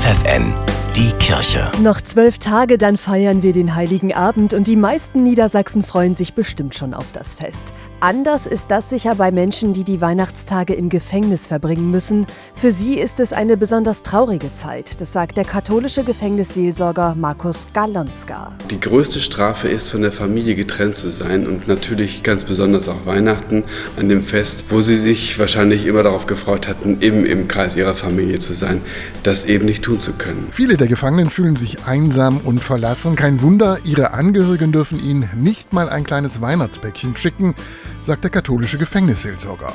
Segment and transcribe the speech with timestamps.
[0.00, 1.70] FFN, die Kirche.
[1.82, 6.34] Noch zwölf Tage, dann feiern wir den Heiligen Abend und die meisten Niedersachsen freuen sich
[6.34, 7.72] bestimmt schon auf das Fest.
[8.02, 12.26] Anders ist das sicher bei Menschen, die die Weihnachtstage im Gefängnis verbringen müssen.
[12.54, 18.52] Für sie ist es eine besonders traurige Zeit, das sagt der katholische Gefängnisseelsorger Markus Galonska.
[18.70, 23.04] Die größte Strafe ist, von der Familie getrennt zu sein und natürlich ganz besonders auch
[23.04, 23.64] Weihnachten
[23.98, 27.94] an dem Fest, wo sie sich wahrscheinlich immer darauf gefreut hatten, eben im Kreis ihrer
[27.94, 28.80] Familie zu sein,
[29.22, 30.48] das eben nicht tun zu können.
[30.52, 33.14] Viele der Gefangenen fühlen sich einsam und verlassen.
[33.14, 37.54] Kein Wunder, ihre Angehörigen dürfen ihnen nicht mal ein kleines Weihnachtsbäckchen schicken
[38.00, 39.72] sagt der katholische Gefängnisseelsorger.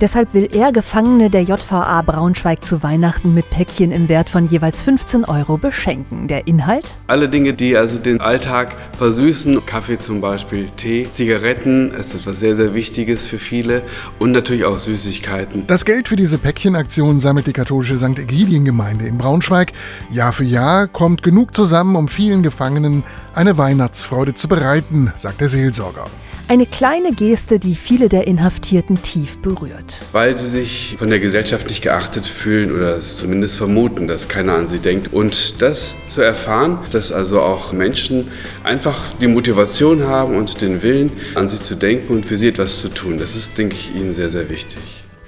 [0.00, 4.84] Deshalb will er Gefangene der JVA Braunschweig zu Weihnachten mit Päckchen im Wert von jeweils
[4.84, 6.28] 15 Euro beschenken.
[6.28, 6.92] Der Inhalt?
[7.08, 12.54] Alle Dinge, die also den Alltag versüßen, Kaffee zum Beispiel, Tee, Zigaretten ist etwas sehr,
[12.54, 13.82] sehr Wichtiges für viele
[14.20, 15.66] und natürlich auch Süßigkeiten.
[15.66, 18.20] Das Geld für diese Päckchenaktion sammelt die katholische St.
[18.20, 19.72] Egidien-Gemeinde in Braunschweig.
[20.12, 23.02] Jahr für Jahr kommt genug zusammen, um vielen Gefangenen
[23.34, 26.04] eine Weihnachtsfreude zu bereiten, sagt der Seelsorger.
[26.50, 30.06] Eine kleine Geste, die viele der Inhaftierten tief berührt.
[30.12, 34.54] Weil sie sich von der Gesellschaft nicht geachtet fühlen oder es zumindest vermuten, dass keiner
[34.54, 35.12] an sie denkt.
[35.12, 38.28] Und das zu erfahren, dass also auch Menschen
[38.64, 42.80] einfach die Motivation haben und den Willen, an sie zu denken und für sie etwas
[42.80, 44.78] zu tun, das ist, denke ich, ihnen sehr, sehr wichtig.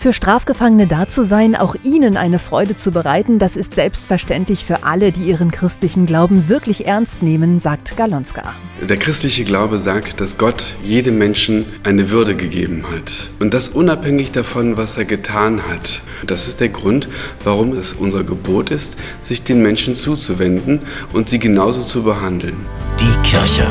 [0.00, 4.82] Für Strafgefangene da zu sein, auch ihnen eine Freude zu bereiten, das ist selbstverständlich für
[4.82, 8.54] alle, die ihren christlichen Glauben wirklich ernst nehmen, sagt Galonska.
[8.80, 13.28] Der christliche Glaube sagt, dass Gott jedem Menschen eine Würde gegeben hat.
[13.40, 16.00] Und das unabhängig davon, was er getan hat.
[16.26, 17.06] Das ist der Grund,
[17.44, 20.80] warum es unser Gebot ist, sich den Menschen zuzuwenden
[21.12, 22.56] und sie genauso zu behandeln.
[22.98, 23.66] Die Kirche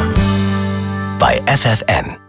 [1.17, 2.28] bei FFN.